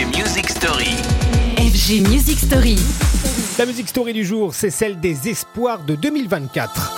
FG 0.00 0.16
Music 0.16 0.48
Story. 0.48 0.96
FG 1.58 2.08
Music 2.08 2.38
Story. 2.38 2.78
La 3.58 3.66
musique 3.66 3.86
story 3.86 4.14
du 4.14 4.24
jour, 4.24 4.54
c'est 4.54 4.70
celle 4.70 4.98
des 4.98 5.28
espoirs 5.28 5.82
de 5.82 5.94
2024. 5.94 6.96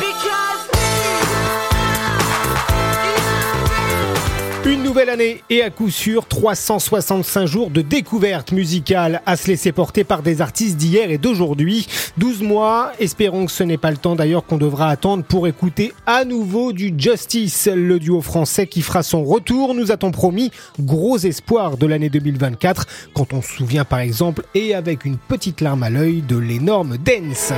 Une 4.65 4.85
nouvelle 4.85 5.11
année 5.11 5.43
et 5.51 5.63
à 5.63 5.71
coup 5.71 5.91
sûr 5.91 6.25
365 6.29 7.47
jours 7.47 7.69
de 7.69 7.83
découverte 7.83 8.53
musicale 8.53 9.21
à 9.27 9.37
se 9.37 9.49
laisser 9.49 9.73
porter 9.73 10.05
par 10.05 10.23
des 10.23 10.41
artistes 10.41 10.77
d'hier 10.77 11.11
et 11.11 11.19
d'aujourd'hui. 11.19 11.89
12 12.19 12.43
mois, 12.43 12.93
espérons 13.01 13.47
que 13.47 13.53
ce 13.53 13.65
n'est 13.65 13.77
pas 13.77 13.91
le 13.91 13.97
temps 13.97 14.15
d'ailleurs 14.15 14.47
qu'on 14.47 14.59
devra 14.59 14.89
attendre 14.89 15.25
pour 15.25 15.49
écouter 15.49 15.93
à 16.07 16.25
nouveau 16.25 16.73
du 16.73 16.95
Justice, 16.97 17.69
le 17.75 17.99
duo 17.99 18.21
français 18.21 18.69
qui 18.69 18.83
fera 18.83 19.03
son 19.03 19.25
retour, 19.25 19.75
nous 19.75 19.91
a-t-on 19.91 20.13
promis, 20.13 20.53
gros 20.79 21.19
espoir 21.19 21.77
de 21.77 21.87
l'année 21.87 22.09
2024 22.09 22.87
quand 23.15 23.33
on 23.33 23.43
se 23.43 23.53
souvient 23.57 23.85
par 23.85 23.99
exemple 23.99 24.45
et 24.55 24.77
avec 24.77 25.05
une 25.05 25.17
petite 25.17 25.61
larme 25.61 25.83
à 25.83 25.91
l'œil 25.91 26.23
de 26.23 26.37
l'énorme 26.37 26.99
Dance. 26.99 27.53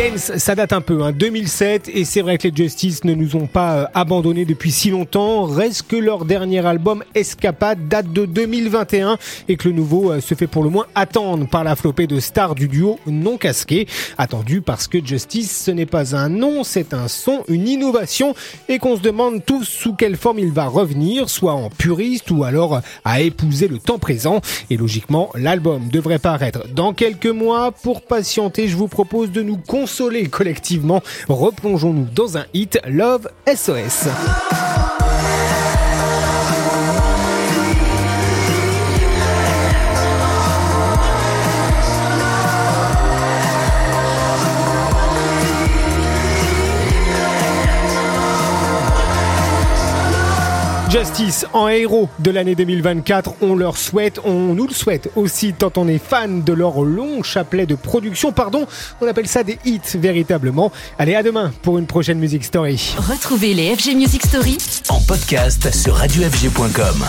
Dance, 0.00 0.32
ça 0.38 0.54
date 0.54 0.72
un 0.72 0.80
peu, 0.80 1.02
hein, 1.02 1.12
2007, 1.12 1.90
et 1.92 2.06
c'est 2.06 2.22
vrai 2.22 2.38
que 2.38 2.48
les 2.48 2.56
Justice 2.56 3.04
ne 3.04 3.12
nous 3.12 3.36
ont 3.36 3.46
pas 3.46 3.74
euh, 3.74 3.84
abandonnés 3.92 4.46
depuis 4.46 4.72
si 4.72 4.88
longtemps. 4.88 5.44
Reste 5.44 5.88
que 5.88 5.96
leur 5.96 6.24
dernier 6.24 6.64
album, 6.64 7.04
Escapade, 7.14 7.86
date 7.86 8.10
de 8.10 8.24
2021, 8.24 9.18
et 9.48 9.56
que 9.56 9.68
le 9.68 9.74
nouveau 9.74 10.10
euh, 10.10 10.22
se 10.22 10.34
fait 10.34 10.46
pour 10.46 10.62
le 10.62 10.70
moins 10.70 10.86
attendre 10.94 11.46
par 11.46 11.64
la 11.64 11.76
flopée 11.76 12.06
de 12.06 12.18
stars 12.18 12.54
du 12.54 12.66
duo 12.66 12.98
non 13.06 13.36
casqué. 13.36 13.86
Attendu 14.16 14.62
parce 14.62 14.88
que 14.88 15.04
Justice, 15.04 15.64
ce 15.66 15.70
n'est 15.70 15.84
pas 15.84 16.16
un 16.16 16.30
nom, 16.30 16.64
c'est 16.64 16.94
un 16.94 17.06
son, 17.06 17.44
une 17.48 17.68
innovation, 17.68 18.34
et 18.70 18.78
qu'on 18.78 18.96
se 18.96 19.02
demande 19.02 19.44
tous 19.44 19.64
sous 19.64 19.92
quelle 19.92 20.16
forme 20.16 20.38
il 20.38 20.50
va 20.50 20.64
revenir, 20.64 21.28
soit 21.28 21.52
en 21.52 21.68
puriste 21.68 22.30
ou 22.30 22.44
alors 22.44 22.80
à 23.04 23.20
épouser 23.20 23.68
le 23.68 23.78
temps 23.78 23.98
présent. 23.98 24.40
Et 24.70 24.78
logiquement, 24.78 25.28
l'album 25.34 25.88
devrait 25.88 26.18
paraître 26.18 26.68
dans 26.68 26.94
quelques 26.94 27.26
mois. 27.26 27.70
Pour 27.70 28.00
patienter, 28.00 28.66
je 28.66 28.76
vous 28.76 28.88
propose 28.88 29.30
de 29.30 29.42
nous 29.42 29.58
consoler 29.90 30.28
collectivement. 30.28 31.02
Replongeons-nous 31.28 32.06
dans 32.14 32.38
un 32.38 32.44
hit 32.54 32.78
Love 32.86 33.28
SOS. 33.48 34.06
Justice 50.90 51.46
en 51.52 51.68
héros 51.68 52.08
de 52.18 52.32
l'année 52.32 52.56
2024, 52.56 53.34
on 53.42 53.54
leur 53.54 53.76
souhaite, 53.76 54.18
on 54.24 54.54
nous 54.54 54.66
le 54.66 54.74
souhaite 54.74 55.08
aussi 55.14 55.52
tant 55.52 55.70
on 55.76 55.86
est 55.86 56.02
fan 56.04 56.42
de 56.42 56.52
leur 56.52 56.82
long 56.82 57.22
chapelet 57.22 57.64
de 57.64 57.76
production, 57.76 58.32
pardon, 58.32 58.66
on 59.00 59.06
appelle 59.06 59.28
ça 59.28 59.44
des 59.44 59.56
hits 59.64 59.80
véritablement. 59.94 60.72
Allez 60.98 61.14
à 61.14 61.22
demain 61.22 61.52
pour 61.62 61.78
une 61.78 61.86
prochaine 61.86 62.18
Music 62.18 62.44
Story. 62.44 62.96
Retrouvez 62.98 63.54
les 63.54 63.76
FG 63.76 63.94
Music 63.94 64.26
Story 64.26 64.58
En 64.88 65.00
podcast 65.02 65.72
sur 65.72 65.94
radiofg.com. 65.94 67.04